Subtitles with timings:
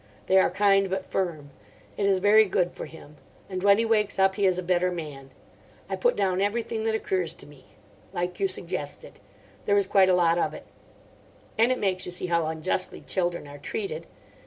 [0.25, 1.51] They are kind but firm.
[1.95, 3.17] It is very good for him.
[3.47, 5.29] And when he wakes up he is a better man.
[5.87, 7.65] I put down everything that occurs to me.
[8.11, 9.19] Like you suggested.
[9.67, 10.65] There is quite a lot of it.
[11.55, 14.07] And it makes you see how unjustly children are treated.